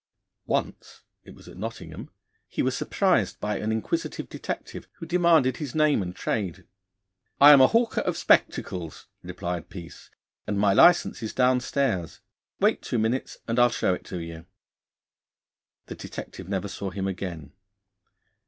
[0.47, 2.09] Once it was at Nottingham
[2.47, 6.65] he was surprised by an inquisitive detective who demanded his name and trade.
[7.39, 10.09] 'I am a hawker of spectacles,' replied Peace,
[10.47, 12.19] 'and my licence is downstairs.
[12.59, 14.47] Wait two minutes and I'll show it you.'
[15.85, 17.51] The detective never saw him again.